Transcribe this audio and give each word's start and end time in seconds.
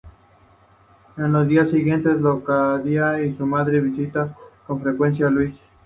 En 1.15 1.31
los 1.31 1.47
días 1.47 1.69
siguientes, 1.69 2.15
Leocadia 2.19 3.21
y 3.23 3.37
su 3.37 3.45
madre 3.45 3.79
visitan 3.81 4.33
con 4.65 4.81
frecuencia 4.81 5.27
a 5.27 5.29
Luis. 5.29 5.53